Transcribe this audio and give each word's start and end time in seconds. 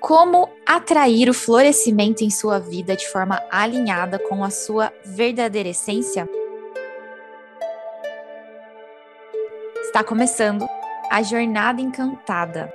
Como 0.00 0.48
atrair 0.64 1.28
o 1.28 1.34
florescimento 1.34 2.22
em 2.22 2.30
sua 2.30 2.60
vida 2.60 2.94
de 2.94 3.06
forma 3.08 3.42
alinhada 3.50 4.18
com 4.18 4.44
a 4.44 4.50
sua 4.50 4.92
verdadeira 5.04 5.70
essência? 5.70 6.28
Está 9.82 10.04
começando 10.04 10.66
a 11.10 11.20
Jornada 11.22 11.80
Encantada. 11.80 12.72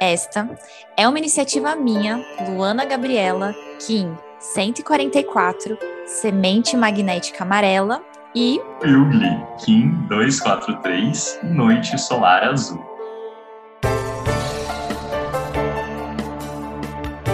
Esta 0.00 0.50
é 0.96 1.08
uma 1.08 1.18
iniciativa 1.18 1.74
minha, 1.74 2.22
Luana 2.48 2.84
Gabriela, 2.84 3.54
Kim 3.78 4.14
144, 4.38 5.78
Semente 6.06 6.76
Magnética 6.76 7.42
Amarela 7.42 8.02
e 8.34 8.60
Yugli 8.84 9.42
Kim 9.64 9.92
243, 10.08 11.40
Noite 11.42 11.98
Solar 11.98 12.44
Azul. 12.44 12.89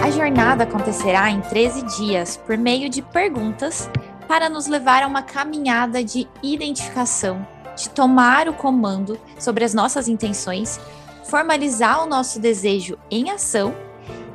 A 0.07 0.09
jornada 0.09 0.63
acontecerá 0.63 1.29
em 1.29 1.41
13 1.41 1.81
dias 1.97 2.37
por 2.37 2.57
meio 2.57 2.89
de 2.89 3.01
perguntas 3.01 3.89
para 4.25 4.47
nos 4.47 4.65
levar 4.65 5.03
a 5.03 5.07
uma 5.07 5.21
caminhada 5.21 6.01
de 6.01 6.25
identificação, 6.41 7.45
de 7.75 7.89
tomar 7.89 8.47
o 8.47 8.53
comando 8.53 9.19
sobre 9.37 9.65
as 9.65 9.73
nossas 9.73 10.07
intenções, 10.07 10.79
formalizar 11.25 12.01
o 12.01 12.07
nosso 12.07 12.39
desejo 12.39 12.97
em 13.11 13.31
ação 13.31 13.75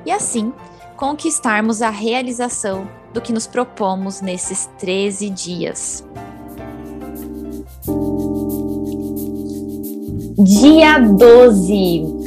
e 0.04 0.10
assim 0.10 0.52
conquistarmos 0.94 1.80
a 1.80 1.88
realização 1.88 2.86
do 3.14 3.22
que 3.22 3.32
nos 3.32 3.46
propomos 3.46 4.20
nesses 4.20 4.66
13 4.78 5.30
dias. 5.30 6.06
Dia 10.38 10.98
12, 10.98 12.21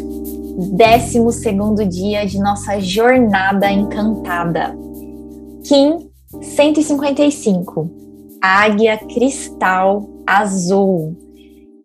12 0.57 1.85
dia 1.89 2.25
de 2.25 2.39
nossa 2.39 2.79
jornada 2.79 3.69
encantada. 3.69 4.73
Kim 5.65 6.09
155, 6.41 7.91
Águia 8.41 8.97
Cristal 8.97 10.09
Azul. 10.25 11.17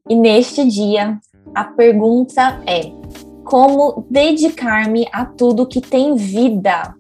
E 0.09 0.15
neste 0.15 0.65
dia, 0.69 1.19
a 1.53 1.65
pergunta 1.65 2.63
é: 2.65 2.93
como 3.45 4.07
dedicar-me 4.09 5.09
a 5.13 5.25
tudo 5.25 5.67
que 5.67 5.81
tem 5.81 6.15
vida? 6.15 6.95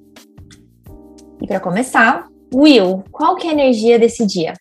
E 1.40 1.46
para 1.46 1.60
começar, 1.60 2.26
Will, 2.52 3.04
qual 3.12 3.36
que 3.36 3.46
é 3.46 3.50
a 3.50 3.54
energia 3.54 3.96
desse 3.96 4.26
dia? 4.26 4.54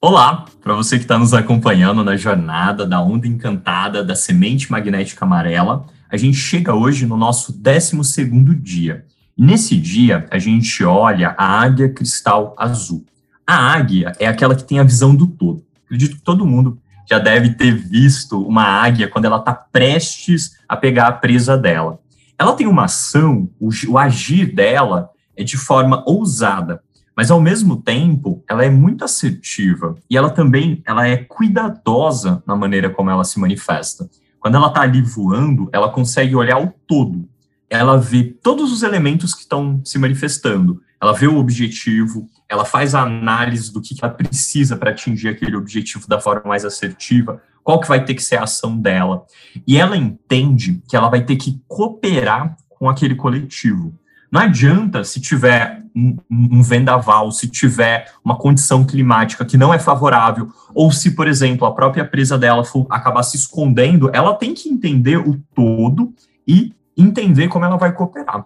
Olá, 0.00 0.46
para 0.62 0.74
você 0.74 0.96
que 0.96 1.04
está 1.04 1.18
nos 1.18 1.34
acompanhando 1.34 2.02
na 2.02 2.16
jornada 2.16 2.86
da 2.86 3.02
onda 3.02 3.26
encantada 3.26 4.02
da 4.02 4.14
semente 4.14 4.70
magnética 4.70 5.24
amarela, 5.24 5.86
a 6.14 6.16
gente 6.16 6.36
chega 6.36 6.72
hoje 6.72 7.06
no 7.06 7.16
nosso 7.16 7.52
12 7.52 8.24
dia. 8.62 9.04
E 9.36 9.42
nesse 9.42 9.76
dia, 9.76 10.28
a 10.30 10.38
gente 10.38 10.84
olha 10.84 11.34
a 11.36 11.60
águia 11.60 11.88
cristal 11.88 12.54
azul. 12.56 13.04
A 13.44 13.56
águia 13.56 14.12
é 14.20 14.28
aquela 14.28 14.54
que 14.54 14.62
tem 14.62 14.78
a 14.78 14.84
visão 14.84 15.12
do 15.12 15.26
todo. 15.26 15.64
Acredito 15.84 16.14
que 16.14 16.22
todo 16.22 16.46
mundo 16.46 16.78
já 17.10 17.18
deve 17.18 17.54
ter 17.54 17.74
visto 17.74 18.40
uma 18.46 18.62
águia 18.62 19.08
quando 19.08 19.24
ela 19.24 19.38
está 19.38 19.52
prestes 19.52 20.56
a 20.68 20.76
pegar 20.76 21.08
a 21.08 21.12
presa 21.12 21.58
dela. 21.58 21.98
Ela 22.38 22.52
tem 22.52 22.68
uma 22.68 22.84
ação, 22.84 23.50
o, 23.58 23.70
o 23.88 23.98
agir 23.98 24.54
dela 24.54 25.10
é 25.36 25.42
de 25.42 25.56
forma 25.56 26.04
ousada. 26.06 26.80
Mas 27.16 27.28
ao 27.28 27.40
mesmo 27.40 27.82
tempo, 27.82 28.44
ela 28.48 28.64
é 28.64 28.70
muito 28.70 29.04
assertiva 29.04 29.96
e 30.08 30.16
ela 30.16 30.30
também 30.30 30.80
ela 30.86 31.08
é 31.08 31.16
cuidadosa 31.16 32.40
na 32.46 32.54
maneira 32.54 32.88
como 32.88 33.10
ela 33.10 33.24
se 33.24 33.40
manifesta. 33.40 34.08
Quando 34.44 34.56
ela 34.56 34.66
está 34.66 34.82
ali 34.82 35.00
voando, 35.00 35.70
ela 35.72 35.88
consegue 35.88 36.36
olhar 36.36 36.62
o 36.62 36.70
todo. 36.86 37.26
Ela 37.70 37.96
vê 37.96 38.24
todos 38.24 38.70
os 38.72 38.82
elementos 38.82 39.32
que 39.32 39.40
estão 39.40 39.80
se 39.82 39.98
manifestando. 39.98 40.82
Ela 41.00 41.14
vê 41.14 41.26
o 41.26 41.38
objetivo, 41.38 42.28
ela 42.46 42.66
faz 42.66 42.94
a 42.94 43.00
análise 43.00 43.72
do 43.72 43.80
que 43.80 43.96
ela 44.02 44.12
precisa 44.12 44.76
para 44.76 44.90
atingir 44.90 45.28
aquele 45.30 45.56
objetivo 45.56 46.06
da 46.06 46.20
forma 46.20 46.42
mais 46.44 46.62
assertiva, 46.62 47.40
qual 47.62 47.80
que 47.80 47.88
vai 47.88 48.04
ter 48.04 48.12
que 48.12 48.22
ser 48.22 48.36
a 48.36 48.42
ação 48.42 48.78
dela. 48.78 49.24
E 49.66 49.78
ela 49.78 49.96
entende 49.96 50.82
que 50.90 50.94
ela 50.94 51.08
vai 51.08 51.24
ter 51.24 51.36
que 51.36 51.62
cooperar 51.66 52.54
com 52.68 52.86
aquele 52.86 53.14
coletivo. 53.14 53.98
Não 54.34 54.40
adianta 54.40 55.04
se 55.04 55.20
tiver 55.20 55.80
um, 55.94 56.16
um, 56.28 56.60
vendaval, 56.60 57.30
se 57.30 57.46
tiver 57.46 58.12
uma 58.24 58.36
condição 58.36 58.84
climática 58.84 59.44
que 59.44 59.56
não 59.56 59.72
é 59.72 59.78
favorável, 59.78 60.52
ou 60.74 60.90
se, 60.90 61.12
por 61.12 61.28
exemplo, 61.28 61.64
a 61.64 61.72
própria 61.72 62.04
presa 62.04 62.36
dela 62.36 62.64
for 62.64 62.84
acabar 62.90 63.22
se 63.22 63.36
escondendo, 63.36 64.10
ela 64.12 64.34
tem 64.34 64.52
que 64.52 64.68
entender 64.68 65.18
o 65.18 65.40
todo 65.54 66.12
e 66.48 66.74
entender 66.96 67.46
como 67.46 67.64
ela 67.64 67.76
vai 67.76 67.92
cooperar. 67.92 68.44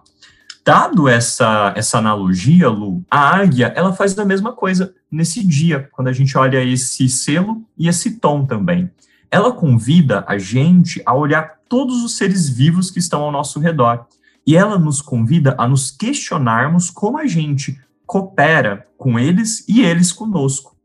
Dado 0.63 1.09
essa, 1.09 1.73
essa 1.75 1.97
analogia, 1.97 2.69
Lu, 2.69 3.03
a 3.09 3.37
águia 3.37 3.73
ela 3.75 3.91
faz 3.91 4.15
a 4.19 4.23
mesma 4.23 4.53
coisa 4.53 4.93
nesse 5.11 5.43
dia, 5.43 5.89
quando 5.91 6.09
a 6.09 6.13
gente 6.13 6.37
olha 6.37 6.63
esse 6.63 7.09
selo 7.09 7.63
e 7.75 7.87
esse 7.87 8.19
tom 8.19 8.45
também. 8.45 8.91
Ela 9.31 9.51
convida 9.51 10.23
a 10.27 10.37
gente 10.37 11.01
a 11.03 11.15
olhar 11.15 11.55
todos 11.67 12.03
os 12.03 12.15
seres 12.15 12.47
vivos 12.47 12.91
que 12.91 12.99
estão 12.99 13.23
ao 13.23 13.31
nosso 13.31 13.59
redor 13.59 14.05
e 14.49 14.55
ela 14.55 14.79
nos 14.79 14.99
convida 14.99 15.53
a 15.59 15.67
nos 15.67 15.91
questionarmos 15.91 16.89
como 16.89 17.19
a 17.19 17.27
gente 17.27 17.79
coopera 18.03 18.83
com 18.97 19.19
eles 19.19 19.63
e 19.69 19.83
eles 19.83 20.11
conosco. 20.11 20.75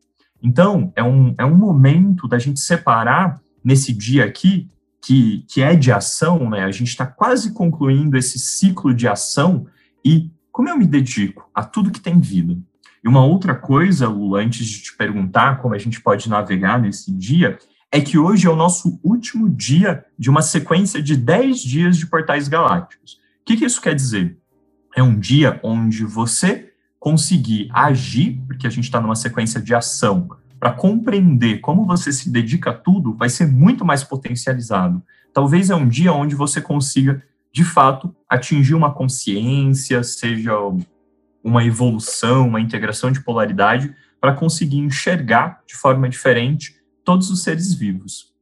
Então, 0.42 0.92
é 0.94 1.02
um, 1.02 1.34
é 1.38 1.46
um 1.46 1.56
momento 1.56 2.28
da 2.28 2.38
gente 2.38 2.60
separar 2.60 3.40
nesse 3.64 3.94
dia 3.94 4.26
aqui, 4.26 4.68
que, 5.02 5.46
que 5.48 5.62
é 5.62 5.74
de 5.74 5.90
ação, 5.90 6.50
né? 6.50 6.62
A 6.62 6.70
gente 6.70 6.88
está 6.88 7.06
quase 7.06 7.54
concluindo 7.54 8.18
esse 8.18 8.38
ciclo 8.38 8.92
de 8.92 9.08
ação 9.08 9.66
e 10.04 10.30
como 10.52 10.68
eu 10.68 10.76
me 10.76 10.86
dedico 10.86 11.48
a 11.54 11.64
tudo 11.64 11.90
que 11.90 12.00
tem 12.00 12.20
vida. 12.20 12.58
E 13.02 13.08
uma 13.08 13.24
outra 13.24 13.54
coisa, 13.54 14.06
Lula, 14.06 14.42
antes 14.42 14.66
de 14.66 14.82
te 14.82 14.94
perguntar 14.94 15.62
como 15.62 15.74
a 15.74 15.78
gente 15.78 16.02
pode 16.02 16.28
navegar 16.28 16.78
nesse 16.78 17.10
dia, 17.10 17.58
é 17.90 17.98
que 17.98 18.18
hoje 18.18 18.46
é 18.46 18.50
o 18.50 18.56
nosso 18.56 19.00
último 19.02 19.48
dia 19.48 20.04
de 20.18 20.28
uma 20.28 20.42
sequência 20.42 21.02
de 21.02 21.16
10 21.16 21.60
dias 21.60 21.96
de 21.96 22.06
portais 22.06 22.46
galácticos. 22.46 23.23
O 23.44 23.46
que, 23.46 23.58
que 23.58 23.66
isso 23.66 23.82
quer 23.82 23.94
dizer? 23.94 24.38
É 24.96 25.02
um 25.02 25.20
dia 25.20 25.60
onde 25.62 26.02
você 26.02 26.72
conseguir 26.98 27.68
agir, 27.74 28.40
porque 28.46 28.66
a 28.66 28.70
gente 28.70 28.84
está 28.84 28.98
numa 28.98 29.14
sequência 29.14 29.60
de 29.60 29.74
ação, 29.74 30.30
para 30.58 30.72
compreender 30.72 31.60
como 31.60 31.84
você 31.84 32.10
se 32.10 32.30
dedica 32.30 32.70
a 32.70 32.74
tudo, 32.74 33.14
vai 33.14 33.28
ser 33.28 33.46
muito 33.46 33.84
mais 33.84 34.02
potencializado. 34.02 35.02
Talvez 35.30 35.68
é 35.68 35.74
um 35.74 35.86
dia 35.86 36.10
onde 36.10 36.34
você 36.34 36.58
consiga, 36.58 37.22
de 37.52 37.64
fato, 37.64 38.16
atingir 38.26 38.74
uma 38.74 38.94
consciência, 38.94 40.02
seja 40.02 40.54
uma 41.44 41.62
evolução, 41.66 42.48
uma 42.48 42.62
integração 42.62 43.12
de 43.12 43.22
polaridade, 43.22 43.94
para 44.18 44.32
conseguir 44.32 44.78
enxergar 44.78 45.60
de 45.66 45.74
forma 45.74 46.08
diferente 46.08 46.76
todos 47.04 47.28
os 47.28 47.42
seres 47.42 47.74
vivos. 47.74 48.33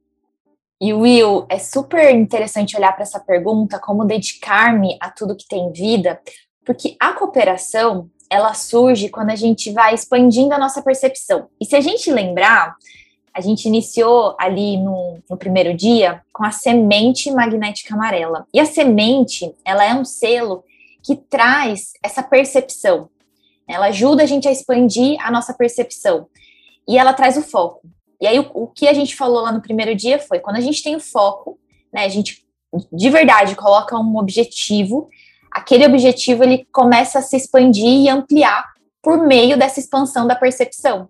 E 0.81 0.93
Will, 0.93 1.45
é 1.49 1.59
super 1.59 2.13
interessante 2.13 2.75
olhar 2.75 2.91
para 2.93 3.03
essa 3.03 3.19
pergunta, 3.19 3.79
como 3.79 4.05
dedicar-me 4.05 4.97
a 4.99 5.09
tudo 5.09 5.35
que 5.35 5.47
tem 5.47 5.71
vida, 5.71 6.19
porque 6.65 6.95
a 6.99 7.13
cooperação, 7.13 8.09
ela 8.29 8.53
surge 8.53 9.09
quando 9.09 9.29
a 9.29 9.35
gente 9.35 9.71
vai 9.71 9.93
expandindo 9.93 10.53
a 10.53 10.57
nossa 10.57 10.81
percepção. 10.81 11.47
E 11.59 11.65
se 11.65 11.75
a 11.75 11.81
gente 11.81 12.11
lembrar, 12.11 12.75
a 13.33 13.41
gente 13.41 13.65
iniciou 13.65 14.35
ali 14.39 14.77
no, 14.77 15.19
no, 15.29 15.37
primeiro 15.37 15.73
dia 15.75 16.21
com 16.31 16.45
a 16.45 16.51
semente 16.51 17.31
magnética 17.31 17.95
amarela. 17.95 18.45
E 18.53 18.59
a 18.59 18.65
semente, 18.65 19.53
ela 19.65 19.83
é 19.83 19.93
um 19.93 20.05
selo 20.05 20.63
que 21.01 21.15
traz 21.15 21.93
essa 22.03 22.21
percepção. 22.21 23.09
Ela 23.67 23.87
ajuda 23.87 24.23
a 24.23 24.25
gente 24.25 24.47
a 24.47 24.51
expandir 24.51 25.17
a 25.25 25.31
nossa 25.31 25.53
percepção. 25.53 26.27
E 26.87 26.97
ela 26.97 27.13
traz 27.13 27.37
o 27.37 27.41
foco. 27.41 27.81
E 28.23 28.27
aí, 28.27 28.39
o, 28.39 28.49
o, 28.53 28.67
que 28.67 28.87
a 28.87 28.93
gente 28.93 29.17
falou 29.17 29.41
lá 29.41 29.51
no 29.51 29.61
primeiro 29.61 29.93
dia 29.93 30.17
foi: 30.17 30.39
quando 30.39 30.55
a 30.55 30.61
gente 30.61 30.81
tem 30.81 30.95
o 30.95 30.99
foco, 31.01 31.59
né, 31.91 32.05
a 32.05 32.07
gente 32.07 32.41
de 32.89 33.09
verdade 33.09 33.53
coloca 33.53 33.99
um 33.99 34.17
objetivo, 34.17 35.09
aquele 35.51 35.85
objetivo 35.85 36.41
ele 36.41 36.65
começa 36.71 37.19
a 37.19 37.21
se 37.21 37.35
expandir 37.35 37.85
e 37.85 38.07
ampliar 38.07 38.63
por 39.01 39.27
meio 39.27 39.57
dessa 39.57 39.81
expansão 39.81 40.25
da 40.25 40.35
percepção. 40.35 41.09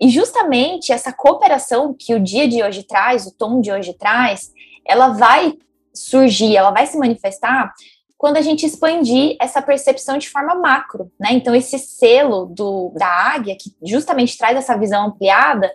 E 0.00 0.08
justamente 0.08 0.92
essa 0.92 1.12
cooperação 1.12 1.94
que 1.96 2.12
o 2.14 2.20
dia 2.20 2.48
de 2.48 2.64
hoje 2.64 2.82
traz, 2.82 3.26
o 3.26 3.32
tom 3.32 3.60
de 3.60 3.70
hoje 3.70 3.94
traz, 3.94 4.50
ela 4.84 5.10
vai 5.10 5.56
surgir, 5.94 6.56
ela 6.56 6.72
vai 6.72 6.84
se 6.84 6.98
manifestar 6.98 7.72
quando 8.18 8.38
a 8.38 8.42
gente 8.42 8.66
expandir 8.66 9.36
essa 9.40 9.62
percepção 9.62 10.18
de 10.18 10.28
forma 10.28 10.56
macro, 10.56 11.12
né? 11.18 11.28
Então 11.30 11.54
esse 11.54 11.78
selo 11.78 12.46
do, 12.46 12.92
da 12.98 13.06
águia 13.06 13.56
que 13.56 13.72
justamente 13.84 14.36
traz 14.36 14.56
essa 14.58 14.76
visão 14.76 15.06
ampliada, 15.06 15.72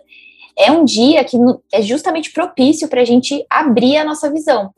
é 0.58 0.70
um 0.70 0.84
dia 0.84 1.22
que 1.24 1.36
é 1.72 1.82
justamente 1.82 2.32
propício 2.32 2.88
para 2.88 3.02
a 3.02 3.04
gente 3.04 3.44
abrir 3.50 3.96
a 3.98 4.04
nossa 4.04 4.30
visão. 4.30 4.72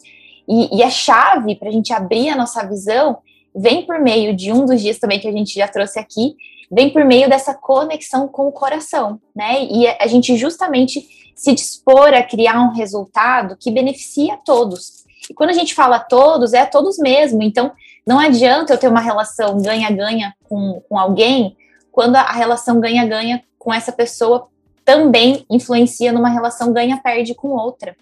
E, 0.48 0.78
e 0.78 0.82
a 0.82 0.90
chave 0.90 1.54
para 1.56 1.68
a 1.68 1.72
gente 1.72 1.92
abrir 1.92 2.30
a 2.30 2.36
nossa 2.36 2.66
visão 2.66 3.18
vem 3.54 3.84
por 3.84 4.00
meio 4.00 4.34
de 4.34 4.52
um 4.52 4.64
dos 4.64 4.80
dias 4.80 4.98
também 4.98 5.20
que 5.20 5.28
a 5.28 5.32
gente 5.32 5.54
já 5.54 5.68
trouxe 5.68 5.98
aqui, 5.98 6.36
vem 6.70 6.90
por 6.90 7.04
meio 7.04 7.28
dessa 7.28 7.54
conexão 7.54 8.28
com 8.28 8.46
o 8.46 8.52
coração, 8.52 9.20
né? 9.34 9.64
E 9.64 9.86
a 9.86 10.06
gente 10.06 10.36
justamente 10.36 11.06
se 11.34 11.54
dispor 11.54 12.12
a 12.14 12.22
criar 12.22 12.60
um 12.60 12.72
resultado 12.72 13.56
que 13.56 13.70
beneficia 13.70 14.34
a 14.34 14.36
todos. 14.38 15.04
E 15.30 15.34
quando 15.34 15.50
a 15.50 15.54
gente 15.54 15.74
fala 15.74 15.98
todos, 15.98 16.52
é 16.52 16.64
todos 16.64 16.98
mesmo. 16.98 17.42
Então, 17.42 17.72
não 18.06 18.18
adianta 18.18 18.72
eu 18.72 18.78
ter 18.78 18.88
uma 18.88 19.00
relação 19.00 19.60
ganha-ganha 19.60 20.34
com, 20.48 20.82
com 20.88 20.98
alguém 20.98 21.56
quando 21.92 22.16
a 22.16 22.32
relação 22.32 22.80
ganha-ganha 22.80 23.42
com 23.58 23.72
essa 23.72 23.92
pessoa 23.92 24.48
também 24.88 25.44
influencia 25.50 26.10
numa 26.10 26.30
relação 26.30 26.72
ganha-perde 26.72 27.34
com 27.34 27.48
outra. 27.48 27.94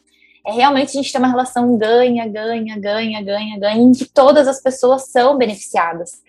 É 0.47 0.53
realmente 0.53 0.91
a 0.91 1.03
gente 1.03 1.11
ter 1.11 1.19
uma 1.19 1.27
relação 1.27 1.77
ganha, 1.77 2.29
ganha, 2.29 2.79
ganha, 2.79 3.21
ganha, 3.21 3.59
ganha, 3.59 3.83
em 3.83 3.91
que 3.91 4.05
todas 4.05 4.47
as 4.47 4.63
pessoas 4.63 5.09
são 5.09 5.37
beneficiadas. 5.37 6.23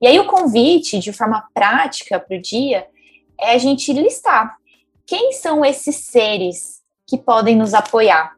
E 0.00 0.08
aí 0.08 0.18
o 0.18 0.26
convite, 0.26 0.98
de 0.98 1.12
forma 1.12 1.48
prática 1.54 2.18
para 2.18 2.36
o 2.36 2.42
dia, 2.42 2.88
é 3.40 3.52
a 3.52 3.58
gente 3.58 3.92
listar 3.92 4.56
quem 5.06 5.30
são 5.30 5.64
esses 5.64 5.94
seres 5.94 6.82
que 7.06 7.16
podem 7.16 7.54
nos 7.54 7.72
apoiar. 7.72 8.32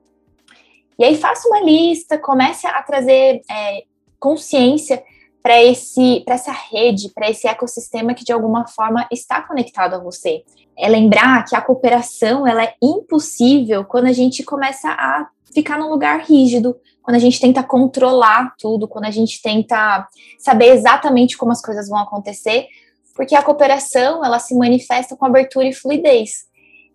E 0.99 1.05
aí 1.05 1.17
faça 1.17 1.49
uma 1.49 1.61
lista, 1.63 2.19
comece 2.19 2.67
a 2.67 2.83
trazer 2.83 3.41
é, 3.51 3.85
consciência 4.21 5.03
para 5.43 5.63
esse 5.63 6.23
para 6.25 6.35
essa 6.35 6.53
rede, 6.53 7.11
para 7.11 7.29
esse 7.29 7.49
ecossistema 7.49 8.15
que 8.15 8.25
de 8.25 8.33
alguma 8.33 8.67
forma 8.67 9.07
está 9.11 9.43
conectado 9.43 9.95
a 9.95 9.99
você. 9.99 10.45
É 10.79 10.89
lembrar 10.89 11.45
que 11.45 11.57
a 11.57 11.61
cooperação 11.61 12.47
ela 12.47 12.63
é 12.63 12.75
impossível 12.81 13.85
quando 13.85 14.07
a 14.07 14.13
gente 14.13 14.43
começa 14.43 14.89
a 14.89 15.29
ficar 15.53 15.79
num 15.79 15.91
lugar 15.91 16.21
rígido, 16.21 16.77
quando 17.03 17.17
a 17.17 17.21
gente 17.21 17.41
tenta 17.41 17.63
controlar 17.63 18.55
tudo, 18.59 18.89
quando 18.89 19.05
a 19.05 19.11
gente 19.11 19.43
tenta 19.43 20.09
saber 20.39 20.69
exatamente 20.69 21.37
como 21.37 21.53
as 21.53 21.61
coisas 21.61 21.89
vão 21.89 21.99
acontecer, 21.99 22.69
porque 23.15 23.35
a 23.35 23.43
cooperação 23.43 24.25
ela 24.25 24.39
se 24.39 24.55
manifesta 24.55 25.17
com 25.17 25.27
abertura 25.27 25.67
e 25.67 25.73
fluidez. 25.73 26.47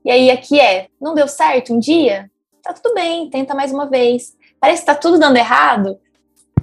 E 0.03 0.09
aí 0.09 0.31
aqui 0.31 0.59
é, 0.59 0.88
não 0.99 1.13
deu 1.13 1.27
certo 1.27 1.73
um 1.73 1.79
dia? 1.79 2.31
Tá 2.63 2.73
tudo 2.73 2.95
bem, 2.95 3.29
tenta 3.29 3.53
mais 3.53 3.71
uma 3.71 3.85
vez. 3.85 4.35
Parece 4.59 4.81
que 4.81 4.88
tá 4.88 4.95
tudo 4.95 5.19
dando 5.19 5.38
errado? 5.38 5.99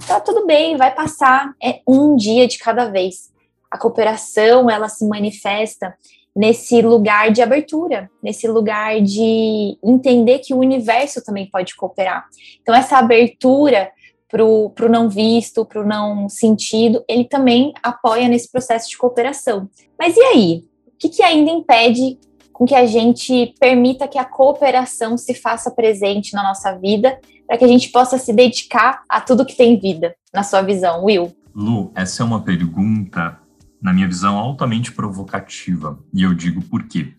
Tá 0.07 0.21
tudo 0.21 0.47
bem, 0.47 0.77
vai 0.77 0.95
passar. 0.95 1.55
É 1.63 1.81
um 1.87 2.17
dia 2.17 2.47
de 2.47 2.59
cada 2.59 2.87
vez. 2.87 3.33
A 3.71 3.79
cooperação, 3.79 4.71
ela 4.71 4.89
se 4.89 5.07
manifesta 5.07 5.95
nesse 6.35 6.83
lugar 6.83 7.31
de 7.31 7.41
abertura, 7.41 8.11
nesse 8.23 8.49
lugar 8.49 9.01
de 9.01 9.79
entender 9.83 10.41
que 10.41 10.53
o 10.53 10.59
universo 10.59 11.23
também 11.25 11.49
pode 11.49 11.77
cooperar. 11.77 12.27
Então, 12.61 12.75
essa 12.75 12.99
abertura 12.99 13.91
para 14.29 14.45
o 14.45 14.89
não 14.89 15.09
visto, 15.09 15.65
para 15.65 15.81
o 15.81 15.87
não 15.87 16.29
sentido, 16.29 17.05
ele 17.09 17.25
também 17.25 17.73
apoia 17.81 18.29
nesse 18.29 18.51
processo 18.51 18.91
de 18.91 18.99
cooperação. 18.99 19.69
Mas 19.97 20.17
e 20.17 20.21
aí? 20.21 20.65
O 20.89 20.99
que, 20.99 21.09
que 21.09 21.23
ainda 21.23 21.51
impede 21.51 22.19
com 22.53 22.65
que 22.65 22.75
a 22.75 22.87
gente 22.87 23.55
permita 23.61 24.09
que 24.09 24.19
a 24.19 24.25
cooperação 24.25 25.17
se 25.17 25.35
faça 25.35 25.71
presente 25.71 26.33
na 26.33 26.43
nossa 26.43 26.73
vida, 26.77 27.19
para 27.47 27.59
que 27.59 27.65
a 27.65 27.69
gente 27.69 27.91
possa 27.91 28.19
se 28.19 28.33
dedicar 28.33 29.03
a 29.09 29.21
tudo 29.21 29.45
que 29.45 29.57
tem 29.57 29.79
vida, 29.79 30.15
na 30.33 30.43
sua 30.43 30.63
visão, 30.63 31.05
Will? 31.05 31.35
Lu, 31.55 31.93
essa 31.95 32.23
é 32.23 32.27
uma 32.27 32.41
pergunta, 32.41 33.39
na 33.81 33.93
minha 33.93 34.09
visão, 34.09 34.37
altamente 34.37 34.93
provocativa. 34.93 35.99
E 36.13 36.23
eu 36.23 36.35
digo 36.35 36.63
por 36.63 36.85
quê. 36.85 37.15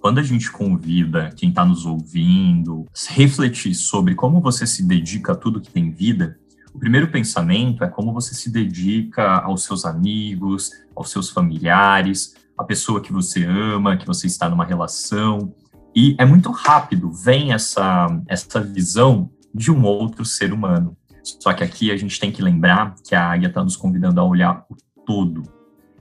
Quando 0.00 0.18
a 0.18 0.22
gente 0.22 0.50
convida 0.50 1.30
quem 1.36 1.48
está 1.48 1.64
nos 1.64 1.84
ouvindo 1.84 2.86
refletir 3.08 3.74
sobre 3.74 4.14
como 4.14 4.40
você 4.40 4.66
se 4.66 4.84
dedica 4.84 5.32
a 5.32 5.36
tudo 5.36 5.60
que 5.60 5.70
tem 5.70 5.90
vida, 5.90 6.38
o 6.72 6.78
primeiro 6.78 7.08
pensamento 7.10 7.82
é 7.82 7.88
como 7.88 8.12
você 8.12 8.34
se 8.34 8.50
dedica 8.50 9.38
aos 9.38 9.64
seus 9.64 9.84
amigos, 9.84 10.70
aos 10.94 11.10
seus 11.10 11.30
familiares, 11.30 12.34
a 12.56 12.62
pessoa 12.62 13.00
que 13.00 13.12
você 13.12 13.44
ama, 13.44 13.96
que 13.96 14.06
você 14.06 14.26
está 14.26 14.48
numa 14.48 14.64
relação. 14.64 15.52
E 15.94 16.14
é 16.18 16.24
muito 16.24 16.50
rápido, 16.52 17.10
vem 17.10 17.52
essa, 17.52 18.06
essa 18.28 18.60
visão 18.60 19.30
de 19.54 19.70
um 19.70 19.84
outro 19.84 20.24
ser 20.24 20.52
humano. 20.52 20.96
Só 21.22 21.52
que 21.52 21.62
aqui 21.62 21.90
a 21.90 21.96
gente 21.96 22.18
tem 22.18 22.32
que 22.32 22.42
lembrar 22.42 22.94
que 23.06 23.14
a 23.14 23.30
águia 23.30 23.48
está 23.48 23.62
nos 23.62 23.76
convidando 23.76 24.20
a 24.20 24.24
olhar 24.24 24.64
o 24.70 24.76
todo. 25.04 25.42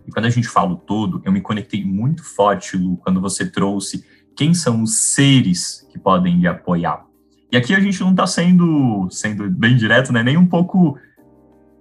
E 0.06 0.12
quando 0.12 0.26
a 0.26 0.30
gente 0.30 0.48
fala 0.48 0.72
o 0.72 0.78
todo, 0.78 1.22
eu 1.26 1.32
me 1.32 1.42
conectei 1.42 1.84
muito 1.84 2.24
forte, 2.24 2.78
Lu, 2.78 2.98
quando 2.98 3.20
você 3.20 3.46
trouxe 3.46 4.06
quem 4.36 4.54
são 4.54 4.84
os 4.84 5.00
seres 5.00 5.86
que 5.92 6.00
podem 6.00 6.40
lhe 6.40 6.48
apoiar. 6.48 7.06
E 7.52 7.58
aqui 7.58 7.74
a 7.74 7.80
gente 7.80 8.00
não 8.02 8.12
está 8.12 8.28
sendo, 8.28 9.08
sendo 9.10 9.50
bem 9.50 9.76
direto, 9.76 10.14
né? 10.14 10.22
nem 10.22 10.38
um 10.38 10.46
pouco 10.46 10.98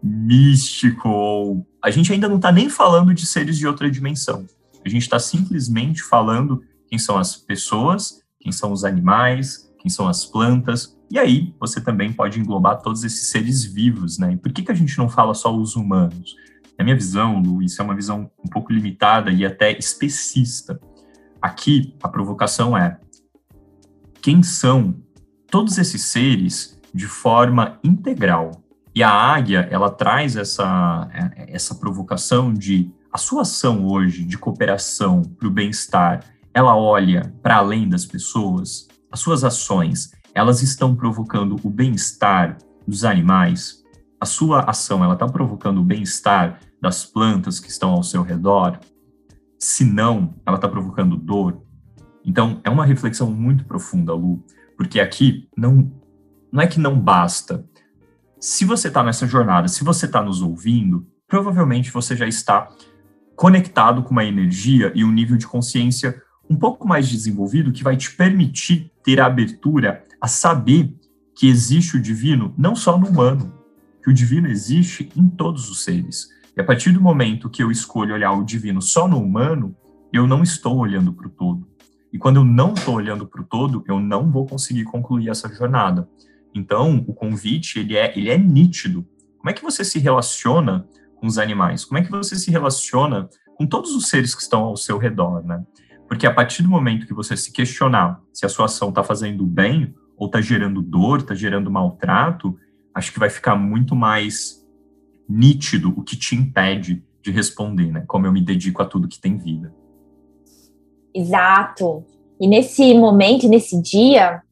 místico, 0.03 1.09
ou 1.09 1.67
a 1.83 1.91
gente 1.91 2.13
ainda 2.13 2.29
não 2.29 2.37
está 2.37 2.51
nem 2.51 2.69
falando 2.69 3.13
de 3.13 3.27
seres 3.27 3.59
de 3.59 3.67
outra 3.67 3.91
dimensão. 3.91 4.47
A 4.85 4.89
gente 4.89 5.03
está 5.03 5.19
simplesmente 5.19 6.03
falando 6.03 6.63
quem 6.89 6.99
são 6.99 7.19
as 7.19 7.37
pessoas, 7.37 8.23
quem 8.41 8.53
são 8.53 8.73
os 8.73 8.85
animais, 8.85 9.66
quem 9.87 9.91
são 9.91 10.09
as 10.09 10.27
plantas, 10.27 10.99
e 11.09 11.17
aí 11.17 11.55
você 11.61 11.81
também 11.81 12.13
pode 12.13 12.41
englobar 12.41 12.83
todos 12.83 13.05
esses 13.05 13.29
seres 13.29 13.65
vivos, 13.65 14.19
né? 14.19 14.33
E 14.33 14.37
por 14.37 14.53
que, 14.53 14.65
que 14.65 14.73
a 14.73 14.75
gente 14.75 14.99
não 14.99 15.09
fala 15.09 15.33
só 15.33 15.55
os 15.55 15.77
humanos? 15.77 16.35
Na 16.77 16.85
minha 16.85 16.97
visão, 16.97 17.41
Lu, 17.41 17.63
isso 17.63 17.81
é 17.81 17.85
uma 17.85 17.95
visão 17.95 18.29
um 18.45 18.49
pouco 18.49 18.73
limitada 18.73 19.31
e 19.31 19.47
até 19.47 19.79
especista. 19.79 20.81
Aqui, 21.41 21.95
a 22.03 22.09
provocação 22.09 22.77
é 22.77 22.99
quem 24.21 24.43
são 24.43 24.97
todos 25.49 25.79
esses 25.79 26.03
seres 26.03 26.81
de 26.93 27.07
forma 27.07 27.79
integral. 27.85 28.51
E 28.93 29.05
a 29.05 29.11
águia, 29.11 29.69
ela 29.71 29.89
traz 29.89 30.35
essa, 30.35 31.09
essa 31.47 31.77
provocação 31.77 32.53
de 32.53 32.91
a 33.13 33.19
sua 33.19 33.43
ação 33.43 33.87
hoje 33.87 34.25
de 34.25 34.37
cooperação 34.37 35.23
para 35.23 35.47
o 35.47 35.51
bem-estar, 35.51 36.25
ela 36.53 36.77
olha 36.77 37.33
para 37.41 37.57
além 37.59 37.89
das 37.89 38.05
pessoas? 38.05 38.89
As 39.11 39.21
suas 39.21 39.45
ações, 39.45 40.11
elas 40.35 40.63
estão 40.63 40.95
provocando 40.95 41.57
o 41.63 41.71
bem-estar 41.71 42.59
dos 42.87 43.05
animais? 43.05 43.83
A 44.21 44.27
sua 44.27 44.61
ação, 44.61 45.03
ela 45.03 45.15
está 45.15 45.27
provocando 45.27 45.81
o 45.81 45.85
bem-estar 45.85 46.61
das 46.81 47.05
plantas 47.05 47.61
que 47.61 47.71
estão 47.71 47.91
ao 47.91 48.03
seu 48.03 48.23
redor? 48.23 48.79
Se 49.59 49.85
não, 49.85 50.35
ela 50.45 50.57
está 50.57 50.69
provocando 50.69 51.17
dor? 51.17 51.63
Então, 52.25 52.61
é 52.65 52.71
uma 52.71 52.85
reflexão 52.85 53.31
muito 53.31 53.65
profunda, 53.65 54.13
Lu, 54.13 54.45
porque 54.77 55.01
aqui 55.01 55.49
não, 55.57 55.93
não 56.53 56.61
é 56.61 56.67
que 56.67 56.81
não 56.81 56.99
basta. 56.99 57.65
Se 58.41 58.65
você 58.65 58.89
está 58.89 59.03
nessa 59.03 59.27
jornada, 59.27 59.69
se 59.69 59.85
você 59.85 60.07
está 60.07 60.21
nos 60.21 60.43
ouvindo, 60.43 61.07
provavelmente 61.29 61.91
você 61.91 62.17
já 62.17 62.27
está 62.27 62.69
conectado 63.37 64.03
com 64.03 64.11
uma 64.11 64.25
energia 64.25 64.93
e 64.95 65.05
um 65.05 65.13
nível 65.13 65.37
de 65.37 65.47
consciência 65.47 66.21
um 66.49 66.57
pouco 66.57 66.87
mais 66.87 67.09
desenvolvido 67.09 67.73
que 67.73 67.83
vai 67.83 67.97
te 67.97 68.15
permitir 68.15 68.91
ter 69.03 69.21
a 69.21 69.27
abertura 69.27 70.05
a 70.21 70.29
saber 70.29 70.95
que 71.35 71.47
existe 71.49 71.97
o 71.97 72.01
divino 72.01 72.55
não 72.57 72.75
só 72.75 72.99
no 72.99 73.09
humano, 73.09 73.53
que 74.03 74.11
o 74.11 74.15
divino 74.15 74.49
existe 74.49 75.09
em 75.17 75.29
todos 75.29 75.69
os 75.71 75.85
seres. 75.85 76.29
E 76.57 76.61
a 76.61 76.65
partir 76.65 76.93
do 76.93 77.01
momento 77.01 77.51
que 77.51 77.63
eu 77.63 77.71
escolho 77.71 78.15
olhar 78.15 78.33
o 78.33 78.45
divino 78.45 78.81
só 78.81 79.07
no 79.07 79.21
humano, 79.21 79.77
eu 80.13 80.27
não 80.27 80.43
estou 80.43 80.79
olhando 80.79 81.13
para 81.13 81.27
o 81.27 81.31
todo. 81.31 81.67
E 82.13 82.19
quando 82.19 82.37
eu 82.37 82.45
não 82.45 82.73
estou 82.73 82.95
olhando 82.95 83.27
para 83.27 83.43
o 83.43 83.45
todo, 83.45 83.85
eu 83.87 84.01
não 84.01 84.31
vou 84.31 84.47
conseguir 84.47 84.85
concluir 84.85 85.29
essa 85.29 85.53
jornada. 85.53 86.09
Então, 86.55 87.05
o 87.07 87.13
convite 87.13 87.81
ele 87.81 87.97
é 87.97 88.17
ele 88.17 88.31
é 88.31 88.39
nítido. 88.39 89.07
Como 89.37 89.51
é 89.51 89.53
que 89.53 89.63
você 89.63 89.85
se 89.85 89.99
relaciona 89.99 90.89
com 91.17 91.27
os 91.27 91.37
animais? 91.37 91.85
Como 91.85 91.99
é 91.99 92.03
que 92.03 92.11
você 92.11 92.37
se 92.37 92.51
relaciona 92.51 93.29
com 93.57 93.67
todos 93.67 93.95
os 93.95 94.09
seres 94.09 94.35
que 94.35 94.41
estão 94.41 94.63
ao 94.63 94.77
seu 94.77 94.97
redor, 94.97 95.45
né? 95.45 95.63
Porque 96.09 96.27
a 96.27 96.33
partir 96.33 96.63
do 96.63 96.69
momento 96.69 97.07
que 97.07 97.15
você 97.15 97.37
se 97.37 97.53
questionar 97.53 98.21
se 98.33 98.47
a 98.47 98.49
sua 98.49 98.67
ação 98.67 98.91
está 98.91 99.03
fazendo 99.03 99.45
bem 99.45 99.95
ou 100.17 100.27
está 100.27 100.41
gerando 100.41 100.81
dor, 100.81 101.19
está 101.19 101.35
gerando 101.35 101.71
maltrato, 101.71 102.57
acho 102.95 103.13
que 103.13 103.19
vai 103.19 103.29
ficar 103.29 103.57
muito 103.57 103.95
mais 103.95 104.65
nítido 105.29 105.93
o 105.97 106.03
que 106.03 106.17
te 106.17 106.35
impede 106.35 107.05
de 107.23 107.31
responder, 107.31 107.91
né? 107.91 108.05
Como 108.07 108.27
eu 108.27 108.33
me 108.33 108.41
dedico 108.41 108.83
a 108.83 108.87
tudo 108.87 109.09
que 109.09 109.21
tem 109.21 109.37
vida. 109.37 109.75
Exato. 111.13 112.05
E 112.39 112.47
nesse 112.47 112.95
momento, 112.95 113.49
nesse 113.49 113.81
dia, 113.81 114.43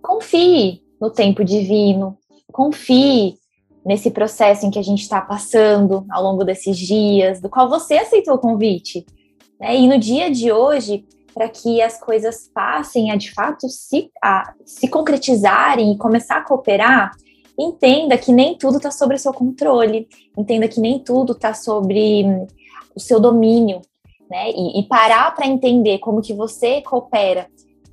confie 0.00 0.82
no 1.00 1.10
tempo 1.10 1.44
divino, 1.44 2.16
confie 2.52 3.34
nesse 3.84 4.10
processo 4.10 4.66
em 4.66 4.70
que 4.70 4.78
a 4.78 4.82
gente 4.82 5.02
está 5.02 5.20
passando 5.20 6.04
ao 6.10 6.22
longo 6.22 6.44
desses 6.44 6.76
dias, 6.76 7.40
do 7.40 7.48
qual 7.48 7.68
você 7.68 7.94
aceitou 7.94 8.34
o 8.34 8.38
convite. 8.38 9.06
Né? 9.58 9.76
E 9.76 9.88
no 9.88 9.98
dia 9.98 10.30
de 10.30 10.52
hoje, 10.52 11.04
para 11.34 11.48
que 11.48 11.80
as 11.80 12.00
coisas 12.00 12.50
passem 12.52 13.10
a 13.10 13.16
de 13.16 13.32
fato 13.32 13.68
se, 13.68 14.10
a, 14.22 14.54
se 14.64 14.88
concretizarem 14.88 15.92
e 15.92 15.98
começar 15.98 16.38
a 16.38 16.44
cooperar, 16.44 17.12
entenda 17.58 18.16
que 18.16 18.32
nem 18.32 18.56
tudo 18.56 18.76
está 18.76 18.90
sobre 18.90 19.16
o 19.16 19.18
seu 19.18 19.32
controle, 19.32 20.08
entenda 20.36 20.68
que 20.68 20.80
nem 20.80 20.98
tudo 20.98 21.32
está 21.32 21.54
sobre 21.54 22.24
hum, 22.24 22.46
o 22.94 23.00
seu 23.00 23.18
domínio, 23.18 23.80
né? 24.30 24.50
E, 24.50 24.80
e 24.80 24.82
parar 24.88 25.34
para 25.34 25.46
entender 25.46 25.98
como 25.98 26.22
que 26.22 26.34
você 26.34 26.82
coopera 26.82 27.48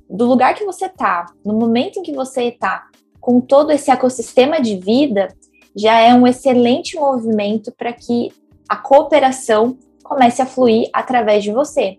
do 0.08 0.26
lugar 0.26 0.54
que 0.54 0.64
você 0.64 0.86
está, 0.86 1.26
no 1.44 1.54
momento 1.54 1.98
em 1.98 2.02
que 2.02 2.12
você 2.12 2.44
está, 2.44 2.86
com 3.20 3.40
todo 3.40 3.72
esse 3.72 3.90
ecossistema 3.90 4.60
de 4.60 4.76
vida, 4.76 5.28
já 5.74 5.98
é 5.98 6.14
um 6.14 6.26
excelente 6.26 6.96
movimento 6.96 7.72
para 7.72 7.92
que 7.92 8.32
a 8.68 8.76
cooperação 8.76 9.76
comece 10.06 10.40
a 10.40 10.46
fluir 10.46 10.88
através 10.92 11.42
de 11.42 11.52
você. 11.52 11.98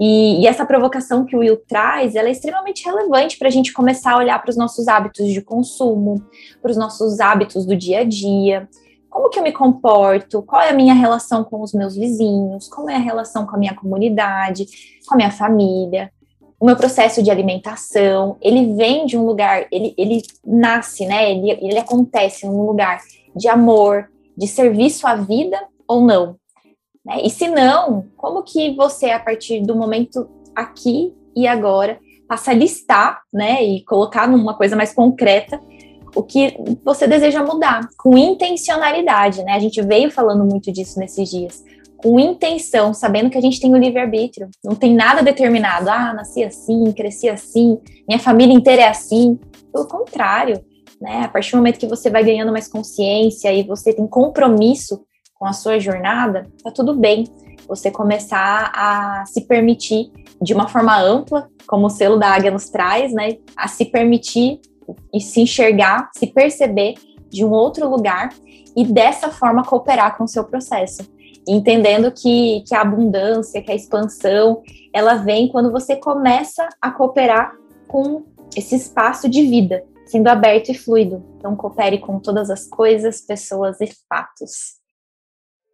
E, 0.00 0.42
e 0.42 0.46
essa 0.46 0.66
provocação 0.66 1.24
que 1.24 1.36
o 1.36 1.40
Will 1.40 1.58
traz, 1.68 2.16
ela 2.16 2.28
é 2.28 2.32
extremamente 2.32 2.84
relevante 2.84 3.38
para 3.38 3.48
a 3.48 3.50
gente 3.50 3.72
começar 3.72 4.14
a 4.14 4.18
olhar 4.18 4.40
para 4.40 4.50
os 4.50 4.56
nossos 4.56 4.88
hábitos 4.88 5.28
de 5.28 5.40
consumo, 5.40 6.24
para 6.60 6.70
os 6.70 6.76
nossos 6.76 7.20
hábitos 7.20 7.64
do 7.64 7.76
dia 7.76 8.00
a 8.00 8.04
dia, 8.04 8.68
como 9.08 9.28
que 9.28 9.38
eu 9.38 9.42
me 9.42 9.52
comporto, 9.52 10.42
qual 10.42 10.62
é 10.62 10.70
a 10.70 10.74
minha 10.74 10.94
relação 10.94 11.44
com 11.44 11.60
os 11.60 11.72
meus 11.72 11.94
vizinhos, 11.94 12.66
como 12.68 12.90
é 12.90 12.96
a 12.96 12.98
relação 12.98 13.46
com 13.46 13.54
a 13.54 13.58
minha 13.58 13.74
comunidade, 13.74 14.66
com 15.06 15.14
a 15.14 15.16
minha 15.16 15.30
família, 15.30 16.10
o 16.58 16.64
meu 16.64 16.76
processo 16.76 17.22
de 17.22 17.30
alimentação, 17.30 18.36
ele 18.40 18.74
vem 18.74 19.04
de 19.04 19.18
um 19.18 19.26
lugar, 19.26 19.66
ele, 19.70 19.94
ele 19.98 20.22
nasce, 20.46 21.04
né, 21.04 21.30
ele, 21.30 21.50
ele 21.60 21.78
acontece 21.78 22.46
num 22.46 22.64
lugar 22.64 23.00
de 23.36 23.48
amor, 23.48 24.08
de 24.36 24.46
serviço 24.46 25.06
à 25.06 25.14
vida 25.14 25.60
ou 25.86 26.00
não, 26.00 26.36
né? 27.04 27.20
E 27.22 27.30
se 27.30 27.48
não, 27.48 28.06
como 28.16 28.42
que 28.42 28.74
você, 28.74 29.10
a 29.10 29.18
partir 29.18 29.60
do 29.62 29.74
momento 29.74 30.28
aqui 30.54 31.12
e 31.34 31.46
agora, 31.46 31.98
passa 32.28 32.52
a 32.52 32.54
listar, 32.54 33.22
né, 33.32 33.62
e 33.62 33.84
colocar 33.84 34.26
numa 34.26 34.54
coisa 34.54 34.74
mais 34.74 34.94
concreta 34.94 35.60
o 36.14 36.22
que 36.22 36.54
você 36.84 37.06
deseja 37.06 37.42
mudar, 37.42 37.88
com 37.96 38.16
intencionalidade, 38.16 39.42
né? 39.42 39.52
A 39.52 39.58
gente 39.58 39.80
veio 39.80 40.10
falando 40.10 40.44
muito 40.44 40.70
disso 40.70 40.98
nesses 40.98 41.30
dias. 41.30 41.64
Com 41.96 42.18
intenção, 42.18 42.92
sabendo 42.92 43.30
que 43.30 43.38
a 43.38 43.40
gente 43.40 43.60
tem 43.60 43.72
o 43.72 43.78
livre-arbítrio, 43.78 44.50
não 44.62 44.74
tem 44.74 44.94
nada 44.94 45.22
determinado. 45.22 45.88
Ah, 45.88 46.12
nasci 46.12 46.44
assim, 46.44 46.92
cresci 46.92 47.28
assim, 47.28 47.78
minha 48.06 48.18
família 48.18 48.54
inteira 48.54 48.82
é 48.82 48.88
assim. 48.88 49.38
Pelo 49.72 49.86
contrário, 49.86 50.62
né? 51.00 51.22
A 51.24 51.28
partir 51.28 51.52
do 51.52 51.58
momento 51.58 51.78
que 51.78 51.86
você 51.86 52.10
vai 52.10 52.22
ganhando 52.22 52.52
mais 52.52 52.68
consciência 52.68 53.52
e 53.52 53.62
você 53.62 53.94
tem 53.94 54.06
compromisso 54.06 55.04
com 55.42 55.48
a 55.48 55.52
sua 55.52 55.80
jornada, 55.80 56.46
tá 56.62 56.70
tudo 56.70 56.94
bem 56.94 57.24
você 57.66 57.90
começar 57.90 58.70
a 58.72 59.24
se 59.26 59.40
permitir 59.40 60.12
de 60.40 60.54
uma 60.54 60.68
forma 60.68 60.96
ampla, 60.96 61.48
como 61.66 61.86
o 61.86 61.90
selo 61.90 62.16
da 62.16 62.28
águia 62.28 62.52
nos 62.52 62.70
traz, 62.70 63.12
né? 63.12 63.38
A 63.56 63.66
se 63.66 63.86
permitir 63.86 64.60
e 65.12 65.20
se 65.20 65.40
enxergar, 65.40 66.10
se 66.16 66.28
perceber 66.28 66.94
de 67.28 67.44
um 67.44 67.50
outro 67.50 67.90
lugar 67.90 68.28
e 68.76 68.84
dessa 68.84 69.30
forma 69.32 69.64
cooperar 69.64 70.16
com 70.16 70.22
o 70.22 70.28
seu 70.28 70.44
processo. 70.44 71.02
Entendendo 71.48 72.12
que, 72.12 72.62
que 72.64 72.72
a 72.72 72.82
abundância, 72.82 73.60
que 73.60 73.72
a 73.72 73.74
expansão, 73.74 74.62
ela 74.94 75.14
vem 75.14 75.48
quando 75.48 75.72
você 75.72 75.96
começa 75.96 76.68
a 76.80 76.88
cooperar 76.92 77.52
com 77.88 78.22
esse 78.56 78.76
espaço 78.76 79.28
de 79.28 79.42
vida, 79.42 79.82
sendo 80.06 80.28
aberto 80.28 80.68
e 80.68 80.74
fluido. 80.74 81.20
Então, 81.38 81.56
coopere 81.56 81.98
com 81.98 82.20
todas 82.20 82.48
as 82.48 82.68
coisas, 82.68 83.20
pessoas 83.22 83.80
e 83.80 83.88
fatos. 84.08 84.80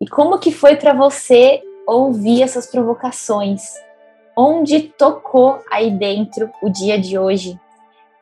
E 0.00 0.06
como 0.06 0.38
que 0.38 0.52
foi 0.52 0.76
para 0.76 0.92
você 0.92 1.60
ouvir 1.84 2.42
essas 2.42 2.66
provocações? 2.66 3.62
Onde 4.36 4.80
tocou 4.80 5.60
aí 5.68 5.90
dentro 5.90 6.48
o 6.62 6.70
dia 6.70 7.00
de 7.00 7.18
hoje? 7.18 7.58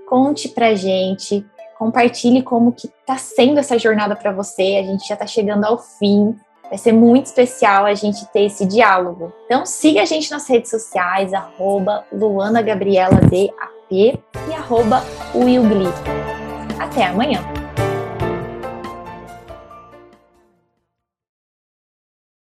Conte 0.08 0.48
pra 0.48 0.74
gente, 0.74 1.44
compartilhe 1.78 2.42
como 2.42 2.72
que 2.72 2.88
tá 3.04 3.18
sendo 3.18 3.60
essa 3.60 3.78
jornada 3.78 4.16
para 4.16 4.32
você. 4.32 4.78
A 4.80 4.86
gente 4.86 5.06
já 5.06 5.16
tá 5.16 5.26
chegando 5.26 5.66
ao 5.66 5.76
fim. 5.76 6.34
Vai 6.70 6.78
ser 6.78 6.92
muito 6.92 7.26
especial 7.26 7.84
a 7.84 7.92
gente 7.92 8.24
ter 8.32 8.46
esse 8.46 8.64
diálogo. 8.64 9.30
Então 9.44 9.66
siga 9.66 10.00
a 10.00 10.06
gente 10.06 10.30
nas 10.30 10.48
redes 10.48 10.70
sociais, 10.70 11.34
arroba 11.34 12.06
e 14.48 14.54
arroba 14.54 15.04
Will 15.34 15.62
Até 16.80 17.04
amanhã! 17.04 17.55